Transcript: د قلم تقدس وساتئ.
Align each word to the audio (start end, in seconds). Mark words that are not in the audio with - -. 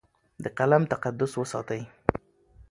د 0.43 0.45
قلم 0.57 0.83
تقدس 0.91 1.31
وساتئ. 1.39 1.81